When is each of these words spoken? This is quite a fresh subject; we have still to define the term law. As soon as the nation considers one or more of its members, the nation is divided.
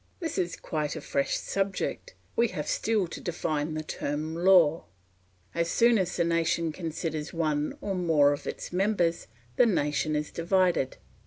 This 0.19 0.39
is 0.39 0.55
quite 0.55 0.95
a 0.95 0.99
fresh 1.01 1.37
subject; 1.37 2.15
we 2.35 2.47
have 2.47 2.67
still 2.67 3.05
to 3.05 3.21
define 3.21 3.75
the 3.75 3.83
term 3.83 4.33
law. 4.35 4.85
As 5.53 5.69
soon 5.69 5.99
as 5.99 6.17
the 6.17 6.23
nation 6.23 6.71
considers 6.71 7.33
one 7.33 7.77
or 7.81 7.93
more 7.93 8.33
of 8.33 8.47
its 8.47 8.73
members, 8.73 9.27
the 9.57 9.67
nation 9.67 10.15
is 10.15 10.31
divided. 10.31 10.97